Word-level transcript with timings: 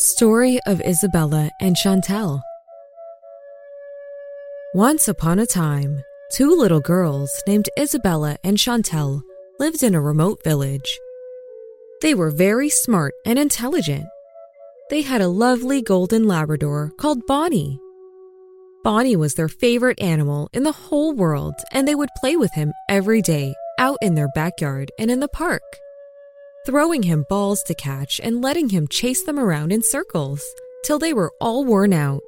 Story 0.00 0.58
of 0.64 0.80
Isabella 0.80 1.50
and 1.60 1.76
Chantelle. 1.76 2.42
Once 4.72 5.08
upon 5.08 5.38
a 5.38 5.44
time, 5.44 6.02
two 6.32 6.56
little 6.56 6.80
girls 6.80 7.30
named 7.46 7.68
Isabella 7.78 8.38
and 8.42 8.58
Chantelle 8.58 9.22
lived 9.58 9.82
in 9.82 9.94
a 9.94 10.00
remote 10.00 10.42
village. 10.42 10.98
They 12.00 12.14
were 12.14 12.30
very 12.30 12.70
smart 12.70 13.12
and 13.26 13.38
intelligent. 13.38 14.06
They 14.88 15.02
had 15.02 15.20
a 15.20 15.28
lovely 15.28 15.82
golden 15.82 16.26
Labrador 16.26 16.92
called 16.98 17.26
Bonnie. 17.26 17.78
Bonnie 18.82 19.16
was 19.16 19.34
their 19.34 19.48
favorite 19.48 20.00
animal 20.00 20.48
in 20.54 20.62
the 20.62 20.72
whole 20.72 21.12
world, 21.12 21.56
and 21.72 21.86
they 21.86 21.94
would 21.94 22.08
play 22.16 22.36
with 22.36 22.54
him 22.54 22.72
every 22.88 23.20
day 23.20 23.52
out 23.78 23.98
in 24.00 24.14
their 24.14 24.30
backyard 24.34 24.90
and 24.98 25.10
in 25.10 25.20
the 25.20 25.28
park 25.28 25.60
throwing 26.66 27.02
him 27.02 27.24
balls 27.28 27.62
to 27.64 27.74
catch 27.74 28.20
and 28.22 28.42
letting 28.42 28.68
him 28.68 28.86
chase 28.88 29.22
them 29.24 29.38
around 29.38 29.72
in 29.72 29.82
circles 29.82 30.42
till 30.84 30.98
they 30.98 31.12
were 31.12 31.32
all 31.40 31.64
worn 31.64 31.92
out. 31.92 32.22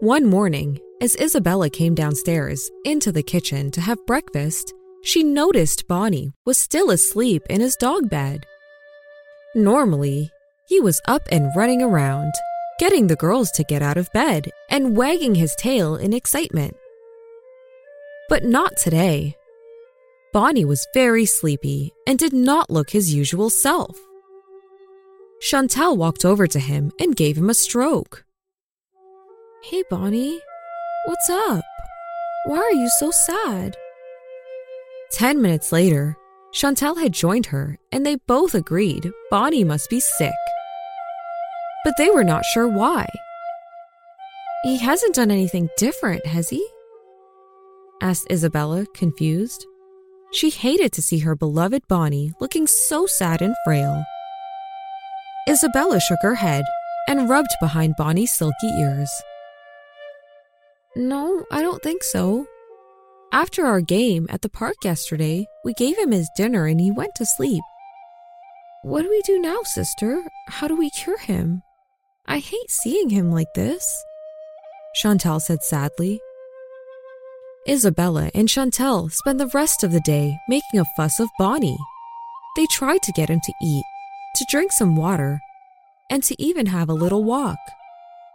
One 0.00 0.26
morning, 0.26 0.80
as 1.00 1.16
Isabella 1.16 1.70
came 1.70 1.94
downstairs 1.94 2.70
into 2.84 3.12
the 3.12 3.22
kitchen 3.22 3.70
to 3.72 3.80
have 3.80 4.06
breakfast, 4.06 4.72
she 5.02 5.22
noticed 5.22 5.88
Bonnie 5.88 6.32
was 6.44 6.58
still 6.58 6.90
asleep 6.90 7.42
in 7.50 7.60
his 7.60 7.76
dog 7.76 8.08
bed. 8.08 8.46
Normally, 9.54 10.30
he 10.66 10.80
was 10.80 11.00
up 11.06 11.22
and 11.30 11.54
running 11.54 11.82
around, 11.82 12.32
getting 12.78 13.06
the 13.06 13.16
girls 13.16 13.50
to 13.52 13.64
get 13.64 13.82
out 13.82 13.98
of 13.98 14.12
bed 14.12 14.50
and 14.70 14.96
wagging 14.96 15.34
his 15.34 15.54
tail 15.56 15.96
in 15.96 16.12
excitement. 16.12 16.74
But 18.28 18.44
not 18.44 18.76
today. 18.78 19.36
Bonnie 20.34 20.64
was 20.64 20.88
very 20.92 21.26
sleepy 21.26 21.92
and 22.08 22.18
did 22.18 22.32
not 22.32 22.68
look 22.68 22.90
his 22.90 23.14
usual 23.14 23.50
self. 23.50 23.96
Chantelle 25.40 25.96
walked 25.96 26.24
over 26.24 26.48
to 26.48 26.58
him 26.58 26.90
and 26.98 27.14
gave 27.14 27.38
him 27.38 27.48
a 27.48 27.54
stroke. 27.54 28.24
Hey, 29.62 29.84
Bonnie, 29.88 30.40
what's 31.04 31.30
up? 31.30 31.64
Why 32.46 32.56
are 32.56 32.72
you 32.72 32.90
so 32.98 33.12
sad? 33.12 33.76
Ten 35.12 35.40
minutes 35.40 35.70
later, 35.70 36.16
Chantelle 36.52 36.96
had 36.96 37.12
joined 37.12 37.46
her 37.46 37.78
and 37.92 38.04
they 38.04 38.16
both 38.26 38.56
agreed 38.56 39.12
Bonnie 39.30 39.62
must 39.62 39.88
be 39.88 40.00
sick. 40.00 40.34
But 41.84 41.94
they 41.96 42.10
were 42.10 42.24
not 42.24 42.44
sure 42.46 42.66
why. 42.66 43.06
He 44.64 44.78
hasn't 44.78 45.14
done 45.14 45.30
anything 45.30 45.68
different, 45.76 46.26
has 46.26 46.48
he? 46.48 46.66
asked 48.02 48.26
Isabella, 48.32 48.84
confused. 48.94 49.64
She 50.34 50.50
hated 50.50 50.92
to 50.92 51.02
see 51.02 51.20
her 51.20 51.36
beloved 51.36 51.86
Bonnie 51.86 52.32
looking 52.40 52.66
so 52.66 53.06
sad 53.06 53.40
and 53.40 53.54
frail. 53.64 54.04
Isabella 55.48 56.00
shook 56.00 56.18
her 56.22 56.34
head 56.34 56.64
and 57.06 57.28
rubbed 57.28 57.54
behind 57.60 57.94
Bonnie's 57.96 58.32
silky 58.32 58.66
ears. 58.66 59.10
No, 60.96 61.44
I 61.52 61.62
don't 61.62 61.82
think 61.82 62.02
so. 62.02 62.46
After 63.32 63.64
our 63.64 63.80
game 63.80 64.26
at 64.28 64.42
the 64.42 64.48
park 64.48 64.74
yesterday, 64.82 65.46
we 65.64 65.72
gave 65.74 65.96
him 65.98 66.10
his 66.10 66.28
dinner 66.36 66.66
and 66.66 66.80
he 66.80 66.90
went 66.90 67.14
to 67.16 67.26
sleep. 67.26 67.62
What 68.82 69.02
do 69.02 69.10
we 69.10 69.22
do 69.22 69.38
now, 69.38 69.60
sister? 69.62 70.24
How 70.48 70.66
do 70.66 70.76
we 70.76 70.90
cure 70.90 71.18
him? 71.18 71.62
I 72.26 72.38
hate 72.38 72.70
seeing 72.70 73.10
him 73.10 73.30
like 73.30 73.52
this, 73.54 74.04
Chantelle 74.94 75.40
said 75.40 75.62
sadly. 75.62 76.20
Isabella 77.68 78.30
and 78.34 78.48
Chantelle 78.50 79.08
spend 79.08 79.40
the 79.40 79.46
rest 79.48 79.82
of 79.84 79.92
the 79.92 80.00
day 80.00 80.38
making 80.48 80.80
a 80.80 80.84
fuss 80.96 81.18
of 81.20 81.28
Bonnie. 81.38 81.78
They 82.56 82.66
tried 82.70 83.02
to 83.02 83.12
get 83.12 83.30
him 83.30 83.40
to 83.42 83.52
eat, 83.62 83.84
to 84.36 84.46
drink 84.50 84.72
some 84.72 84.96
water, 84.96 85.40
and 86.10 86.22
to 86.24 86.40
even 86.42 86.66
have 86.66 86.88
a 86.88 86.94
little 86.94 87.24
walk. 87.24 87.58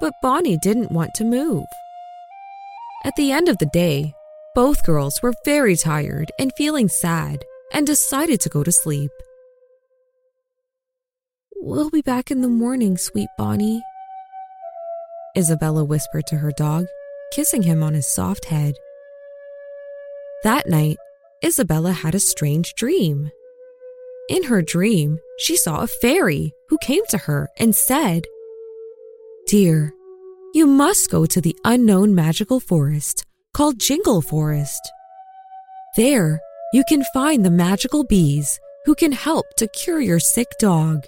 But 0.00 0.12
Bonnie 0.22 0.58
didn't 0.58 0.92
want 0.92 1.14
to 1.14 1.24
move. 1.24 1.64
At 3.04 3.16
the 3.16 3.32
end 3.32 3.48
of 3.48 3.58
the 3.58 3.70
day, 3.72 4.12
both 4.54 4.84
girls 4.84 5.20
were 5.22 5.34
very 5.44 5.76
tired 5.76 6.30
and 6.38 6.52
feeling 6.56 6.88
sad 6.88 7.44
and 7.72 7.86
decided 7.86 8.40
to 8.42 8.48
go 8.48 8.62
to 8.62 8.72
sleep. 8.72 9.10
We'll 11.56 11.90
be 11.90 12.02
back 12.02 12.30
in 12.30 12.42
the 12.42 12.48
morning, 12.48 12.98
sweet 12.98 13.28
Bonnie, 13.38 13.82
Isabella 15.36 15.82
whispered 15.82 16.26
to 16.28 16.36
her 16.36 16.52
dog, 16.52 16.86
kissing 17.32 17.62
him 17.62 17.82
on 17.82 17.94
his 17.94 18.06
soft 18.06 18.44
head. 18.44 18.74
That 20.44 20.68
night, 20.68 20.98
Isabella 21.42 21.92
had 21.92 22.14
a 22.14 22.20
strange 22.20 22.74
dream. 22.74 23.30
In 24.28 24.44
her 24.44 24.60
dream, 24.60 25.18
she 25.38 25.56
saw 25.56 25.80
a 25.80 25.86
fairy 25.86 26.52
who 26.68 26.76
came 26.82 27.02
to 27.08 27.16
her 27.16 27.48
and 27.58 27.74
said, 27.74 28.26
Dear, 29.46 29.94
you 30.52 30.66
must 30.66 31.10
go 31.10 31.24
to 31.24 31.40
the 31.40 31.56
unknown 31.64 32.14
magical 32.14 32.60
forest 32.60 33.24
called 33.54 33.78
Jingle 33.78 34.20
Forest. 34.20 34.82
There, 35.96 36.40
you 36.74 36.84
can 36.90 37.04
find 37.14 37.42
the 37.42 37.50
magical 37.50 38.04
bees 38.04 38.60
who 38.84 38.94
can 38.94 39.12
help 39.12 39.46
to 39.56 39.66
cure 39.68 40.00
your 40.00 40.20
sick 40.20 40.48
dog. 40.60 41.06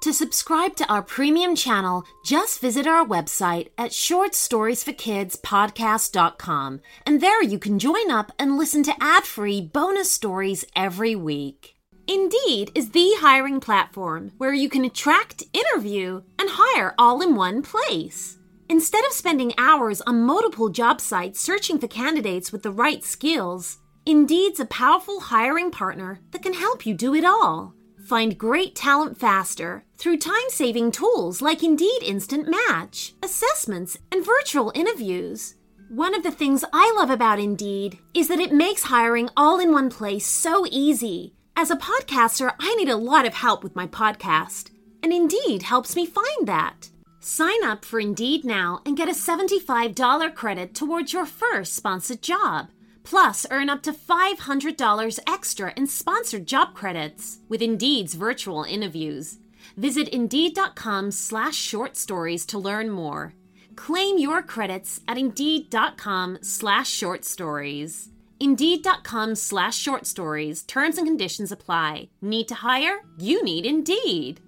To 0.00 0.12
subscribe 0.14 0.76
to 0.76 0.90
our 0.90 1.02
premium 1.02 1.54
channel, 1.54 2.06
just 2.24 2.62
visit 2.62 2.86
our 2.86 3.04
website 3.04 3.68
at 3.76 3.90
shortstoriesforkidspodcast.com, 3.90 6.80
and 7.04 7.20
there 7.20 7.42
you 7.42 7.58
can 7.58 7.78
join 7.78 8.10
up 8.10 8.32
and 8.38 8.56
listen 8.56 8.82
to 8.84 8.94
ad 8.98 9.24
free 9.24 9.60
bonus 9.60 10.10
stories 10.10 10.64
every 10.74 11.14
week. 11.14 11.76
Indeed 12.08 12.72
is 12.74 12.92
the 12.92 13.14
hiring 13.18 13.60
platform 13.60 14.32
where 14.38 14.54
you 14.54 14.70
can 14.70 14.86
attract, 14.86 15.42
interview, 15.52 16.22
and 16.38 16.48
hire 16.50 16.94
all 16.96 17.20
in 17.20 17.36
one 17.36 17.60
place. 17.60 18.38
Instead 18.70 19.04
of 19.04 19.12
spending 19.12 19.52
hours 19.58 20.00
on 20.02 20.22
multiple 20.22 20.70
job 20.70 21.02
sites 21.02 21.38
searching 21.38 21.78
for 21.78 21.88
candidates 21.88 22.50
with 22.50 22.62
the 22.62 22.72
right 22.72 23.04
skills, 23.04 23.80
Indeed's 24.06 24.60
a 24.60 24.64
powerful 24.64 25.20
hiring 25.20 25.70
partner 25.70 26.20
that 26.30 26.42
can 26.42 26.54
help 26.54 26.86
you 26.86 26.94
do 26.94 27.14
it 27.14 27.26
all. 27.26 27.74
Find 28.10 28.36
great 28.36 28.74
talent 28.74 29.20
faster 29.20 29.84
through 29.96 30.16
time 30.16 30.48
saving 30.48 30.90
tools 30.90 31.40
like 31.40 31.62
Indeed 31.62 32.02
Instant 32.02 32.48
Match, 32.48 33.14
assessments, 33.22 33.98
and 34.10 34.26
virtual 34.26 34.72
interviews. 34.74 35.54
One 35.88 36.16
of 36.16 36.24
the 36.24 36.32
things 36.32 36.64
I 36.72 36.92
love 36.96 37.10
about 37.10 37.38
Indeed 37.38 38.00
is 38.12 38.26
that 38.26 38.40
it 38.40 38.50
makes 38.52 38.82
hiring 38.82 39.28
all 39.36 39.60
in 39.60 39.70
one 39.70 39.90
place 39.90 40.26
so 40.26 40.66
easy. 40.72 41.34
As 41.54 41.70
a 41.70 41.76
podcaster, 41.76 42.52
I 42.58 42.74
need 42.74 42.88
a 42.88 42.96
lot 42.96 43.26
of 43.26 43.34
help 43.34 43.62
with 43.62 43.76
my 43.76 43.86
podcast, 43.86 44.70
and 45.04 45.12
Indeed 45.12 45.62
helps 45.62 45.94
me 45.94 46.04
find 46.04 46.48
that. 46.48 46.90
Sign 47.20 47.62
up 47.62 47.84
for 47.84 48.00
Indeed 48.00 48.44
now 48.44 48.80
and 48.84 48.96
get 48.96 49.08
a 49.08 49.12
$75 49.12 50.34
credit 50.34 50.74
towards 50.74 51.12
your 51.12 51.26
first 51.26 51.74
sponsored 51.74 52.22
job. 52.22 52.70
Plus, 53.02 53.46
earn 53.50 53.70
up 53.70 53.82
to 53.82 53.92
$500 53.92 55.18
extra 55.26 55.72
in 55.76 55.86
sponsored 55.86 56.46
job 56.46 56.74
credits 56.74 57.38
with 57.48 57.62
Indeed's 57.62 58.14
virtual 58.14 58.64
interviews. 58.64 59.38
Visit 59.76 60.08
Indeed.com 60.08 61.10
slash 61.10 61.56
short 61.56 61.96
stories 61.96 62.44
to 62.46 62.58
learn 62.58 62.90
more. 62.90 63.34
Claim 63.76 64.18
your 64.18 64.42
credits 64.42 65.00
at 65.08 65.18
Indeed.com 65.18 66.38
slash 66.42 66.90
short 66.90 67.24
stories. 67.24 68.10
Indeed.com 68.38 69.34
slash 69.34 69.76
short 69.76 70.06
stories. 70.06 70.62
Terms 70.62 70.98
and 70.98 71.06
conditions 71.06 71.52
apply. 71.52 72.08
Need 72.20 72.48
to 72.48 72.54
hire? 72.56 73.00
You 73.18 73.44
need 73.44 73.66
Indeed. 73.66 74.40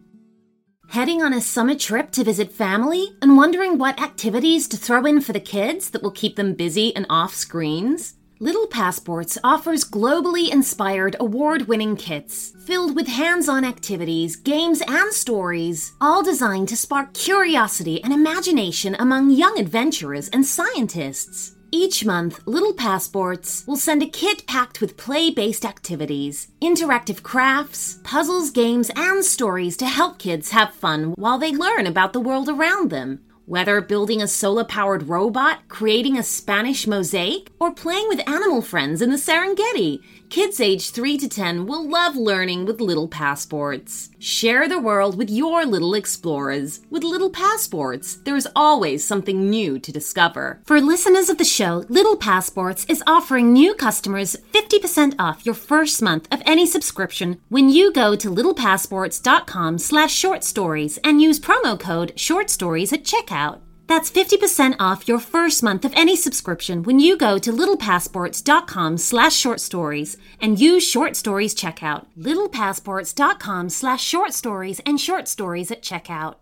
Heading 0.89 1.23
on 1.23 1.33
a 1.33 1.41
summer 1.41 1.75
trip 1.75 2.11
to 2.13 2.25
visit 2.25 2.53
family 2.53 3.17
and 3.23 3.37
wondering 3.37 3.79
what 3.79 4.03
activities 4.03 4.69
to 4.69 4.77
throw 4.77 5.07
in 5.07 5.23
for 5.23 5.33
the 5.33 5.41
kids 5.41 5.91
that 5.91 6.03
will 6.03 6.11
keep 6.11 6.37
them 6.37 6.55
busy 6.55 6.95
and 6.95 7.07
off 7.09 7.35
screens? 7.35 8.15
Little 8.43 8.67
Passports 8.67 9.39
offers 9.45 9.89
globally 9.89 10.53
inspired 10.53 11.15
award 11.21 11.69
winning 11.69 11.95
kits 11.95 12.53
filled 12.67 12.97
with 12.97 13.07
hands 13.07 13.49
on 13.49 13.65
activities, 13.65 14.35
games, 14.35 14.83
and 14.89 15.13
stories, 15.13 15.93
all 16.01 16.25
designed 16.25 16.69
to 16.71 16.77
spark 16.77 17.15
curiosity 17.15 18.03
and 18.03 18.13
imagination 18.13 18.97
among 18.99 19.31
young 19.31 19.61
adventurers 19.61 20.29
and 20.31 20.45
scientists. 20.45 21.55
Each 21.71 22.05
month, 22.05 22.41
Little 22.45 22.75
Passports 22.75 23.65
will 23.65 23.77
send 23.77 24.03
a 24.03 24.09
kit 24.09 24.45
packed 24.49 24.81
with 24.81 24.97
play 24.97 25.31
based 25.31 25.65
activities, 25.65 26.49
interactive 26.61 27.23
crafts, 27.23 28.01
puzzles, 28.03 28.51
games, 28.51 28.91
and 28.97 29.25
stories 29.25 29.77
to 29.77 29.87
help 29.87 30.19
kids 30.19 30.51
have 30.51 30.75
fun 30.75 31.13
while 31.13 31.39
they 31.39 31.53
learn 31.53 31.87
about 31.87 32.13
the 32.13 32.19
world 32.19 32.49
around 32.49 32.91
them. 32.91 33.21
Whether 33.53 33.83
building 33.83 34.23
a 34.23 34.29
solar 34.29 34.65
powered 34.65 35.11
robot, 35.11 35.69
creating 35.69 36.17
a 36.17 36.23
Spanish 36.23 36.87
mosaic, 36.87 37.51
or 37.61 37.71
playing 37.71 38.09
with 38.09 38.27
animal 38.27 38.63
friends 38.63 39.03
in 39.03 39.11
the 39.11 39.19
Serengeti, 39.19 40.01
kids 40.31 40.59
aged 40.59 40.95
3 40.95 41.19
to 41.19 41.29
10 41.29 41.67
will 41.67 41.87
love 41.87 42.17
learning 42.17 42.65
with 42.65 42.81
Little 42.81 43.09
Passports. 43.09 44.09
Share 44.19 44.67
the 44.67 44.79
world 44.79 45.19
with 45.19 45.29
your 45.29 45.67
little 45.67 45.93
explorers. 45.93 46.81
With 46.89 47.05
Little 47.05 47.29
Passports, 47.29 48.17
there 48.25 48.37
is 48.37 48.49
always 48.57 49.07
something 49.07 49.51
new 49.51 49.79
to 49.81 49.93
discover. 49.93 50.63
For 50.65 50.81
listeners 50.81 51.29
of 51.29 51.37
the 51.37 51.45
show, 51.45 51.85
Little 51.91 52.17
Passports 52.17 52.87
is 52.89 53.03
offering 53.07 53.53
new 53.53 53.75
customers 53.75 54.35
50% 54.55 55.17
off 55.19 55.45
your 55.45 55.57
first 55.57 56.01
month 56.01 56.27
of 56.33 56.41
any 56.47 56.65
subscription 56.65 57.39
when 57.51 57.69
you 57.69 57.93
go 57.93 58.17
to 58.17 58.31
littlepassports.com 58.31 59.77
slash 59.77 60.15
short 60.15 60.43
stories 60.43 60.99
and 61.05 61.21
use 61.21 61.39
promo 61.39 61.79
code 61.79 62.19
short 62.19 62.49
stories 62.49 62.95
at 62.95 63.05
checkout. 63.05 63.42
That's 63.89 64.11
50% 64.11 64.77
off 64.81 65.07
your 65.07 65.19
first 65.19 65.63
month 65.63 65.85
of 65.85 65.93
any 65.95 66.17
subscription 66.17 66.83
when 66.83 66.99
you 66.99 67.17
go 67.17 67.39
to 67.39 67.53
littlepassports.com 67.53 68.97
slash 68.97 69.35
short 69.35 69.61
stories 69.61 70.17
and 70.41 70.59
use 70.59 70.83
short 70.83 71.15
stories 71.15 71.55
checkout. 71.55 72.07
littlepassports.com 72.19 73.69
slash 73.69 74.03
short 74.03 74.33
stories 74.33 74.81
and 74.87 75.01
short 75.01 75.29
stories 75.29 75.71
at 75.71 75.83
checkout. 75.83 76.37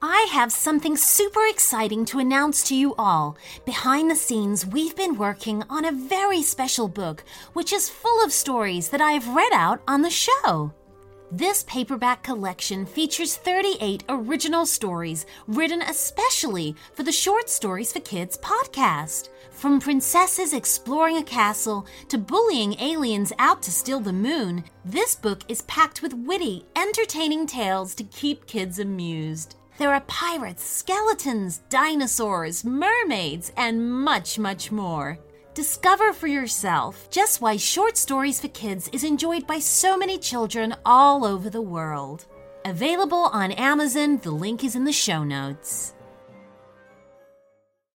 I 0.00 0.28
have 0.30 0.52
something 0.52 0.96
super 0.96 1.44
exciting 1.50 2.04
to 2.04 2.20
announce 2.20 2.62
to 2.68 2.76
you 2.76 2.94
all. 2.94 3.36
Behind 3.64 4.08
the 4.08 4.14
scenes, 4.14 4.64
we've 4.64 4.94
been 4.94 5.18
working 5.18 5.64
on 5.68 5.84
a 5.84 5.90
very 5.90 6.42
special 6.42 6.86
book, 6.86 7.24
which 7.54 7.72
is 7.72 7.88
full 7.88 8.24
of 8.24 8.32
stories 8.32 8.90
that 8.90 9.00
I 9.00 9.12
have 9.12 9.34
read 9.34 9.52
out 9.52 9.82
on 9.88 10.02
the 10.02 10.10
show. 10.10 10.72
This 11.30 11.62
paperback 11.64 12.22
collection 12.22 12.86
features 12.86 13.36
38 13.36 14.02
original 14.08 14.64
stories 14.64 15.26
written 15.46 15.82
especially 15.82 16.74
for 16.94 17.02
the 17.02 17.12
Short 17.12 17.50
Stories 17.50 17.92
for 17.92 18.00
Kids 18.00 18.38
podcast. 18.38 19.28
From 19.50 19.78
princesses 19.78 20.54
exploring 20.54 21.18
a 21.18 21.22
castle 21.22 21.84
to 22.08 22.16
bullying 22.16 22.80
aliens 22.80 23.34
out 23.38 23.60
to 23.64 23.70
steal 23.70 24.00
the 24.00 24.10
moon, 24.10 24.64
this 24.86 25.14
book 25.14 25.42
is 25.48 25.60
packed 25.62 26.00
with 26.00 26.14
witty, 26.14 26.64
entertaining 26.76 27.46
tales 27.46 27.94
to 27.96 28.04
keep 28.04 28.46
kids 28.46 28.78
amused. 28.78 29.56
There 29.76 29.92
are 29.92 30.00
pirates, 30.06 30.64
skeletons, 30.64 31.58
dinosaurs, 31.68 32.64
mermaids, 32.64 33.52
and 33.58 33.92
much, 34.02 34.38
much 34.38 34.72
more. 34.72 35.18
Discover 35.58 36.12
for 36.12 36.28
yourself 36.28 37.10
just 37.10 37.40
why 37.40 37.56
Short 37.56 37.96
Stories 37.96 38.40
for 38.40 38.46
Kids 38.46 38.88
is 38.92 39.02
enjoyed 39.02 39.44
by 39.44 39.58
so 39.58 39.96
many 39.96 40.16
children 40.16 40.72
all 40.86 41.24
over 41.24 41.50
the 41.50 41.60
world. 41.60 42.26
Available 42.64 43.24
on 43.32 43.50
Amazon, 43.50 44.20
the 44.22 44.30
link 44.30 44.62
is 44.62 44.76
in 44.76 44.84
the 44.84 44.92
show 44.92 45.24
notes. 45.24 45.94